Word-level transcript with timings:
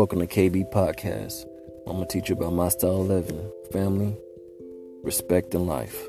Welcome 0.00 0.20
to 0.20 0.26
KB 0.26 0.72
Podcast. 0.72 1.44
I'm 1.86 1.96
going 1.96 2.08
to 2.08 2.10
teach 2.10 2.30
you 2.30 2.34
about 2.34 2.54
my 2.54 2.70
style 2.70 3.02
of 3.02 3.08
living, 3.08 3.52
family, 3.70 4.16
respect, 5.02 5.54
and 5.54 5.66
life. 5.66 6.08